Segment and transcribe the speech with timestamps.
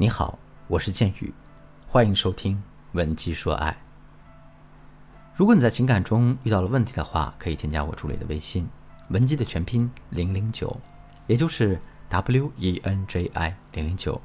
[0.00, 1.34] 你好，我是剑宇，
[1.88, 2.54] 欢迎收听
[2.92, 3.72] 《文姬说爱》。
[5.34, 8.68] 如果你在情感中遇到了问题的话，可以添加我助理的微信
[9.10, 10.80] “文姬”的全拼零零九，
[11.26, 11.80] 也就是
[12.10, 14.20] W E N J I 零零九。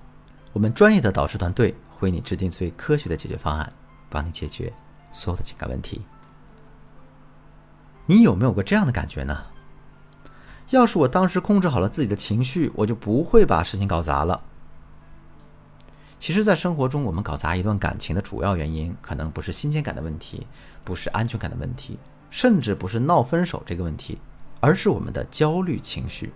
[0.52, 3.74] 我们专业的导师团队会为你制定最科学的解决方案，
[4.12, 4.72] 帮你解决
[5.12, 6.04] 所有的情感问题。
[8.06, 9.44] 你有没有过这样的感觉呢？
[10.70, 14.40] 要是我当时控制好了自己的情绪，我就不会把事情搞砸了。
[16.24, 20.48] 其实，在生活中，我们搞砸一段感情的主要原因，可能不是新鲜感的问题，
[20.82, 22.00] 不是安全感的问题，
[22.30, 24.18] 甚至不是闹分手这个问题，
[24.62, 26.32] 而是我们的焦虑情绪。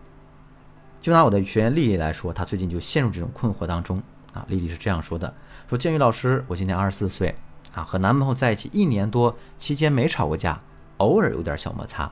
[1.00, 4.46] 就拿我的学员丽丽来说，她最近就陷入这种困惑当中啊。
[4.50, 5.34] 丽丽是这样说的
[5.70, 7.34] ：“说建宇老师，我今年二十四岁
[7.74, 10.62] 啊，和男朋友在一起一年多，期间没吵过架，
[10.98, 12.12] 偶尔有点小摩擦。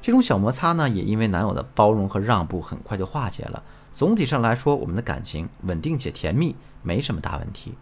[0.00, 3.60] 这种小摩擦呢，也因为男友的包容和让步，很快就化解了。
[3.92, 7.74] 总体上来说，我们的感情稳定且甜蜜。”没什么大问题，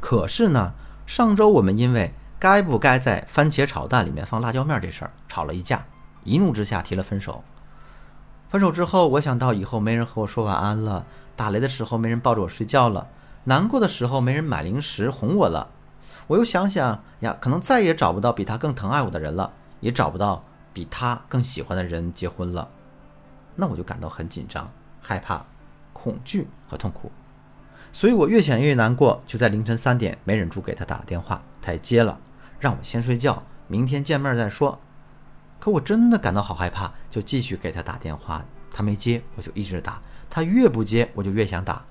[0.00, 0.72] 可是呢，
[1.06, 5.84] 上周我们因为该不该在番茄炒蛋里面放辣椒面这事儿吵了一架，
[6.24, 7.42] 一怒之下提了分手。
[8.48, 11.04] 分手之后，我想到以后没人和我说晚安了，
[11.36, 13.08] 打雷的时候没人抱着我睡觉了，
[13.44, 15.68] 难过的时候没人买零食哄我了。
[16.26, 22.68] 我又想想呀，可能再也找不到比他更疼爱我的人了，也找不到比他更喜欢的人结婚了，
[23.56, 25.44] 那我就感到很紧张、害怕、
[25.92, 27.10] 恐惧和痛苦。
[27.92, 32.18] 所以我越想越难过，就在凌晨三点没忍住给他打电话，他也接了，
[32.60, 34.78] 让我先睡觉，明天见面再说。
[35.58, 40.00] 可我真的感到好害怕，就继续给他打电话，他没接，我就一直打，
[40.30, 41.84] 他越不接，我就越想打，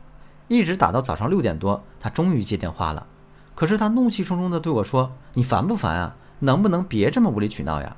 [0.47, 3.05] 一直打到早上六点多，他终于接电话了。
[3.53, 6.15] 可是他怒气冲冲地对我说：“你烦不烦啊？
[6.39, 7.97] 能不能别这么无理取闹呀？”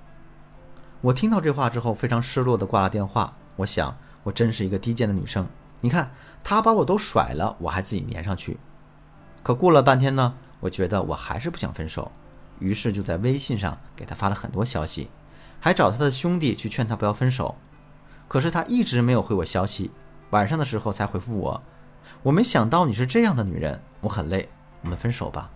[1.01, 3.35] 我听到这话之后，非常失落地挂了电话。
[3.57, 5.45] 我想，我真是一个低贱的女生。
[5.81, 6.11] 你看。
[6.41, 8.57] 他把我都甩了，我还自己粘上去。
[9.43, 12.11] 可过了半天呢，我觉得我还是不想分手，
[12.59, 15.09] 于是就在微信上给他发了很多消息，
[15.59, 17.55] 还找他的兄弟去劝他不要分手。
[18.29, 19.91] 可是他一直没有回我消息，
[20.29, 21.61] 晚上的时候才回复我。
[22.23, 24.49] 我没想到你是这样的女人，我很累，
[24.81, 25.51] 我们分手吧。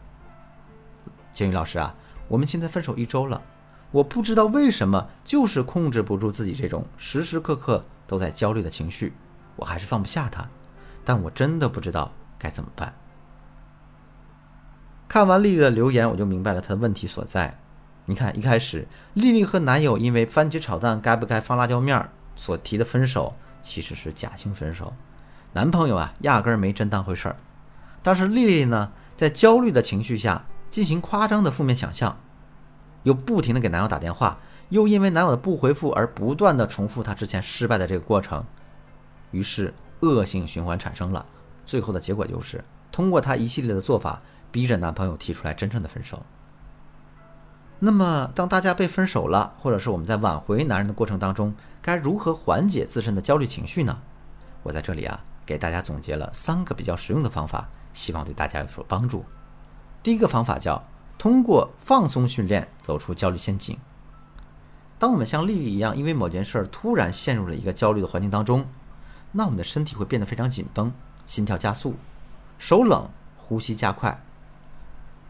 [1.34, 1.96] 建宇老师啊，
[2.28, 3.42] 我们现在分手一周了，
[3.90, 9.14] 我不知道为什么，就是控制不住自己这种时时刻刻都在焦虑的情绪，
[9.56, 10.48] 我还是放不下他。
[11.06, 12.94] 但我真的不知道该怎么办。
[15.10, 17.60] 看完丽丽的留言，我就明白了她的问题所在。
[18.06, 24.94] 你看，一开始丽丽和男友因为番茄炒蛋该不该放辣椒面所提的分手，其实是假性分手。
[25.54, 27.36] 男朋友啊，压根儿没真当回事儿。
[28.02, 32.18] 但是丽丽呢，在焦虑的情绪下进行夸张的负面想象，
[33.04, 34.40] 又不停的给男友打电话，
[34.70, 38.44] 又因为男友的不回复而不断的重复她之前失败的这个过程，
[39.34, 39.74] 于是。
[40.06, 41.26] 恶性循环产生了，
[41.66, 42.62] 最后的结果就是
[42.92, 44.22] 通过她一系列的做法，
[44.52, 46.22] 逼着男朋友提出来真正的分手。
[47.80, 53.98] 那么，当大家被分手了，或者是我们在挽回男人的过程当中，该如何缓解自身的焦虑情绪呢？
[54.62, 59.24] 我在这里啊，给大家总结了三个比较实用的方法，希望对大家有所帮助。
[60.02, 60.84] 第一个方法叫
[61.18, 63.80] 通过放松训练走出焦虑陷阱。
[65.00, 68.66] 当我们像丽丽一样，因为某件事儿突然陷入了一个焦虑的环境当中。
[69.36, 70.94] 那我们的身体会变得非常紧绷，
[71.26, 71.96] 心跳加速，
[72.60, 74.18] 手冷，呼吸加快。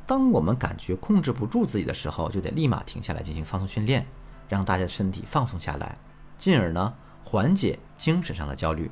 [0.06, 4.06] 当我们感觉控制不住自己的时候，就得立马停下来进行放松训练，
[4.50, 5.98] 让大家的身体放松下来，
[6.38, 6.94] 进而呢
[7.24, 8.92] 缓解精神上的焦虑。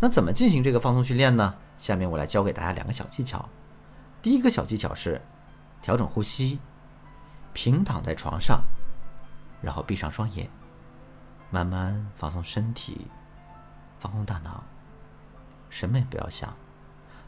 [0.00, 1.54] 那怎么进行这个放松训练呢？
[1.76, 3.46] 下面我来教给大家两个小技巧。
[4.22, 5.20] 第一个小技巧是
[5.82, 6.58] 调整呼吸，
[7.52, 8.62] 平躺在床上，
[9.60, 10.48] 然后闭上双眼，
[11.50, 13.06] 慢慢放松身体。
[14.00, 14.64] 放空大脑，
[15.68, 16.52] 什么也不要想，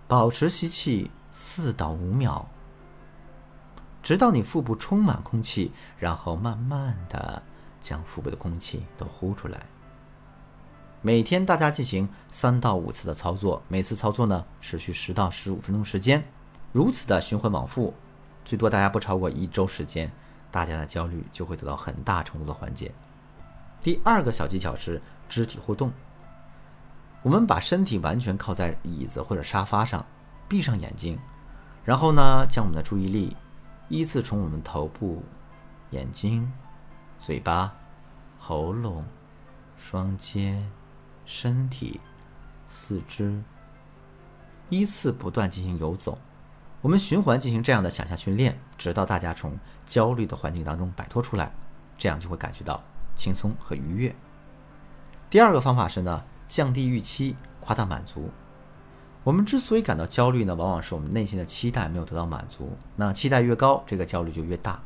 [0.09, 2.47] 保持吸气四到五秒，
[4.03, 7.43] 直到你腹部充满空气，然后慢慢的
[7.82, 9.61] 将腹部的空气都呼出来。
[11.03, 16.25] 每天大家进行三到五次的操作，每次操作呢持续十到十五分钟时间，
[16.73, 17.93] 如此的循环往复，
[18.47, 20.11] 最多大家不超过一周时间，
[20.50, 22.91] 大家的焦虑就会得到很大程度的缓解。
[23.82, 25.93] 第二个小技巧是肢体互动。
[27.23, 30.05] 我们把身体完全靠在椅子或者沙发上，
[30.49, 31.17] 闭上眼睛，
[31.85, 33.37] 然后呢，将我们的注意力
[33.89, 35.23] 依次从我们头部、
[35.91, 36.53] 眼睛、
[37.21, 37.73] 嘴巴、
[38.41, 39.05] 喉咙、
[39.79, 40.69] 双肩、
[41.25, 42.01] 身体、
[42.69, 43.41] 四肢，
[44.69, 46.19] 依次不断进行游走。
[46.81, 51.53] 我们循环进行这样的想象训练，直到大家从焦虑的环境当中摆脱出来，
[51.97, 52.83] 这样就会感觉到
[53.15, 54.13] 轻松和愉悦。
[55.31, 56.25] 第二个方法是呢。
[56.47, 58.31] 降低预期，夸大满足。
[59.25, 62.77] 我们之所以感到焦虑呢，往往是我们内心的期待没有得到满足。
[62.97, 64.83] 那期待越高，这个焦虑就越大。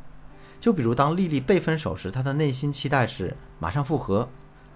[0.60, 4.28] 就比如当丽丽被分手时，她的内心期待是马上复合，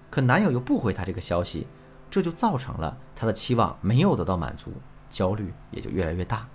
[0.09, 1.67] 可男友又不回她这个消息，
[2.09, 4.73] 这就造成了她的期望没有得到满足，
[5.09, 6.47] 焦虑也就越来越大。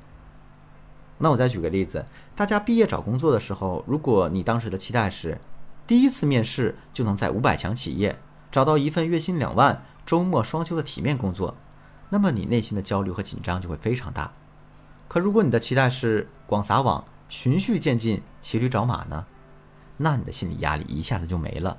[1.19, 5.41] 那我再举个例子，大家毕业找工作的时候，如果你当时的期待是
[5.87, 8.19] 第一次面试就能在五百强企业
[8.51, 11.55] 找到一份月薪两万、周末双休的体面工作。
[12.09, 14.33] 那么你内心的焦虑和紧张就会非常大。
[15.09, 19.27] 可如果你的期待是广撒网、循序渐进、骑驴找马呢？
[19.97, 21.77] 那你的心理压力一下子就没了。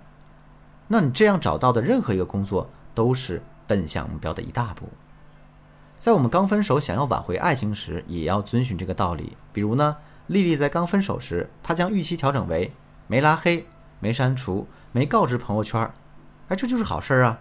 [0.87, 4.89] 那你这样找到的任何一个工作都是奔向目标的一大步。
[5.97, 9.37] 在我们刚分手想要挽回爱情时，也要遵循这个道理。
[9.53, 9.97] 比如呢，
[10.27, 12.71] 丽丽在刚分手时，她将预期调整为
[13.07, 13.65] 没拉黑、
[13.99, 15.91] 没删除、没告知朋友圈，
[16.49, 17.39] 哎，这就是好事儿啊。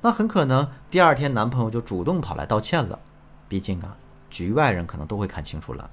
[0.00, 2.98] 那很可能第二天男朋友就主动跑来道歉了，
[3.48, 3.96] 毕竟啊，
[4.30, 5.90] 局外人可能都会看清楚了，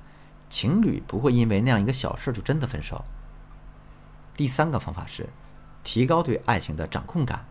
[0.49, 3.03] 情侣不会因为那样一个小事就真的分手。
[4.37, 5.27] 第三个方法是，
[5.83, 7.45] 提高对爱情的掌控感。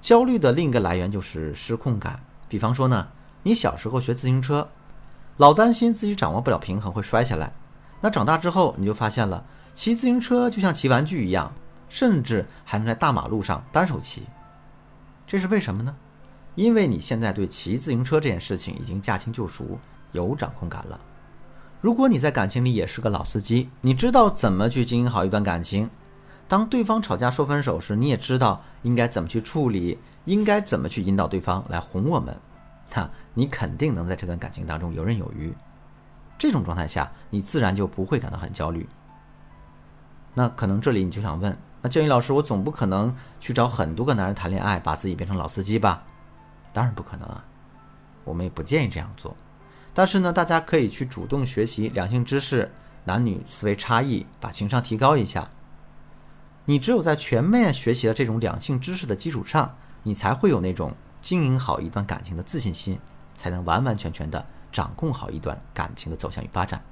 [0.00, 2.20] 焦虑的另一个来源就是失控感。
[2.48, 3.08] 比方说呢，
[3.42, 4.68] 你小时候学自行车，
[5.38, 7.52] 老担心自己掌握不了平衡会摔下来，
[8.00, 9.44] 那长大之后你就发现了，
[9.74, 11.52] 骑自行车就像骑玩具一样，
[11.88, 14.22] 甚至还能在大马路上单手骑。
[15.34, 15.92] 这是为什么呢？
[16.54, 19.80] 因为你现在对骑自行车这件事情已经驾轻就熟，
[20.12, 21.00] 有掌控感了。
[21.80, 25.90] 如果你在感情里也是个老司机，你知道怎么去经营好一段感情，
[26.46, 32.32] 当对方吵架说分手时，你也知道应该怎么去处理，应该怎么去引导对方来哄我们，
[32.94, 35.52] 那你肯定能在这段感情当中游刃有余。
[36.38, 38.88] 这种状态下，你自然就不会感到很焦虑。
[40.32, 41.58] 那可能这里你就想问。
[41.84, 46.02] 那建宇老师，我总不可能去找很多个男人谈恋爱，把自己变成老司机吧？
[46.72, 47.44] 当然不可能啊，
[48.24, 49.36] 我们也不建议这样做。
[49.92, 52.72] 但是呢，大家可以去主动学习两性知识、
[53.04, 55.46] 男女思维差异，把情商提高一下。
[56.64, 59.70] 你只有在全面学习了这种两性知识的基础上，
[60.02, 60.90] 你才会有那种
[61.20, 62.98] 经营好一段感情的自信心，
[63.36, 64.42] 才能完完全全的
[64.72, 66.82] 掌控好一段感情的走向与发展。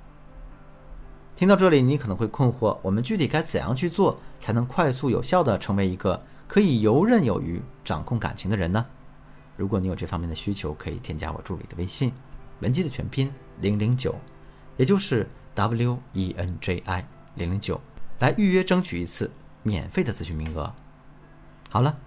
[1.35, 8.85] 听到这里，你可能会困惑：我们具体该怎样去做，才能快速有效的成为一个可以游刃有余掌控感情的人呢？
[9.57, 12.13] 如果你有这方面的需求，可以添加我助理的微信，
[12.61, 14.15] 文姬的全拼零零九，
[14.77, 17.05] 也就是 W E N J I
[17.35, 17.81] 零零九，
[18.21, 19.31] 来预约争取一次
[19.63, 20.73] 免费的咨询名额。
[21.71, 21.99] 好了，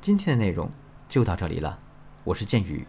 [0.00, 0.68] 今天的内容
[1.08, 1.78] 就到这里了。
[2.24, 2.84] 我是剑宇，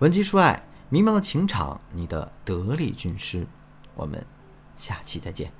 [0.00, 3.46] 文姬说爱，迷茫的情场，你的得力军师。
[3.94, 4.24] 我们。
[4.80, 5.59] 下期再见。